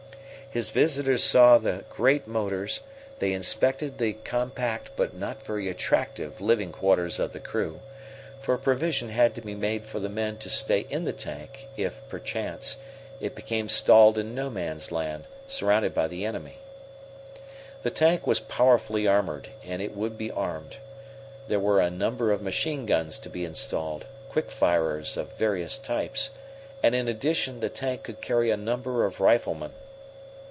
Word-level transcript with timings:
His 0.53 0.69
visitors 0.69 1.23
saw 1.23 1.57
the 1.59 1.85
great 1.89 2.27
motors, 2.27 2.81
they 3.19 3.31
inspected 3.31 3.97
the 3.99 4.11
compact 4.11 4.91
but 4.97 5.15
not 5.15 5.41
very 5.43 5.69
attractive 5.69 6.41
living 6.41 6.73
quarters 6.73 7.19
of 7.21 7.31
the 7.31 7.39
crew, 7.39 7.79
for 8.41 8.57
provision 8.57 9.07
had 9.07 9.33
to 9.35 9.41
be 9.41 9.55
made 9.55 9.85
for 9.85 10.01
the 10.01 10.09
men 10.09 10.35
to 10.39 10.49
stay 10.49 10.81
in 10.89 11.05
the 11.05 11.13
tank 11.13 11.69
if, 11.77 12.05
perchance, 12.09 12.79
it 13.21 13.33
became 13.33 13.69
stalled 13.69 14.17
in 14.17 14.35
No 14.35 14.49
Man's 14.49 14.91
Land, 14.91 15.23
surrounded 15.47 15.93
by 15.93 16.09
the 16.09 16.25
enemy. 16.25 16.57
The 17.83 17.89
tank 17.91 18.27
was 18.27 18.41
powerfully 18.41 19.07
armored 19.07 19.47
and 19.63 19.81
would 19.95 20.17
be 20.17 20.29
armed. 20.31 20.75
There 21.47 21.61
were 21.61 21.79
a 21.79 21.89
number 21.89 22.33
of 22.33 22.41
machine 22.41 22.85
guns 22.85 23.17
to 23.19 23.29
be 23.29 23.45
installed, 23.45 24.05
quick 24.29 24.51
firers 24.51 25.15
of 25.15 25.31
various 25.37 25.77
types, 25.77 26.31
and 26.83 26.93
in 26.93 27.07
addition 27.07 27.61
the 27.61 27.69
tank 27.69 28.03
could 28.03 28.19
carry 28.19 28.51
a 28.51 28.57
number 28.57 29.05
of 29.05 29.21
riflemen. 29.21 29.71